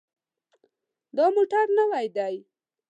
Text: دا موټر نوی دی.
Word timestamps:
دا 1.17 1.25
موټر 1.35 1.65
نوی 1.77 2.07
دی. 2.15 2.35